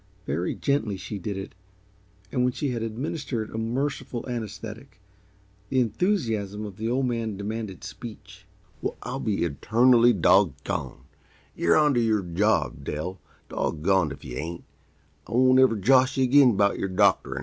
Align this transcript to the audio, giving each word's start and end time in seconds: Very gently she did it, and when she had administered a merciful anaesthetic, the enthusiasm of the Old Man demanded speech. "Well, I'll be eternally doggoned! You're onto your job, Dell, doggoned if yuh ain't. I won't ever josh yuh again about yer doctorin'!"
Very 0.25 0.55
gently 0.55 0.97
she 0.97 1.19
did 1.19 1.37
it, 1.37 1.53
and 2.31 2.43
when 2.43 2.53
she 2.53 2.71
had 2.71 2.81
administered 2.81 3.51
a 3.53 3.59
merciful 3.59 4.27
anaesthetic, 4.27 4.99
the 5.69 5.79
enthusiasm 5.79 6.65
of 6.65 6.77
the 6.77 6.89
Old 6.89 7.05
Man 7.05 7.37
demanded 7.37 7.83
speech. 7.83 8.47
"Well, 8.81 8.97
I'll 9.03 9.19
be 9.19 9.43
eternally 9.43 10.13
doggoned! 10.13 11.03
You're 11.55 11.77
onto 11.77 11.99
your 11.99 12.23
job, 12.23 12.83
Dell, 12.83 13.19
doggoned 13.47 14.11
if 14.11 14.25
yuh 14.25 14.37
ain't. 14.37 14.63
I 15.27 15.33
won't 15.33 15.59
ever 15.59 15.75
josh 15.75 16.17
yuh 16.17 16.23
again 16.23 16.49
about 16.49 16.79
yer 16.79 16.87
doctorin'!" 16.89 17.39